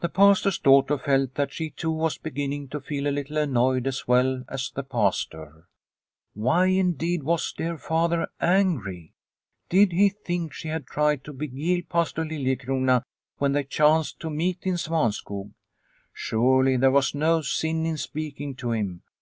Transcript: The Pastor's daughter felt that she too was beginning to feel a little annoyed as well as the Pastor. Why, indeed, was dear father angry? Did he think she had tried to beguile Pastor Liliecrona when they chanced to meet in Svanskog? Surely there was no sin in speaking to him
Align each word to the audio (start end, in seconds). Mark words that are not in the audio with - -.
The 0.00 0.10
Pastor's 0.10 0.58
daughter 0.58 0.98
felt 0.98 1.36
that 1.36 1.54
she 1.54 1.70
too 1.70 1.90
was 1.90 2.18
beginning 2.18 2.68
to 2.68 2.82
feel 2.82 3.06
a 3.06 3.08
little 3.08 3.38
annoyed 3.38 3.86
as 3.86 4.06
well 4.06 4.44
as 4.46 4.70
the 4.70 4.82
Pastor. 4.82 5.68
Why, 6.34 6.66
indeed, 6.66 7.22
was 7.22 7.54
dear 7.54 7.78
father 7.78 8.28
angry? 8.42 9.14
Did 9.70 9.92
he 9.92 10.10
think 10.10 10.52
she 10.52 10.68
had 10.68 10.84
tried 10.86 11.24
to 11.24 11.32
beguile 11.32 11.80
Pastor 11.88 12.26
Liliecrona 12.26 13.02
when 13.38 13.52
they 13.52 13.64
chanced 13.64 14.20
to 14.20 14.28
meet 14.28 14.58
in 14.66 14.74
Svanskog? 14.76 15.54
Surely 16.12 16.76
there 16.76 16.90
was 16.90 17.14
no 17.14 17.40
sin 17.40 17.86
in 17.86 17.96
speaking 17.96 18.54
to 18.56 18.72
him 18.72 19.00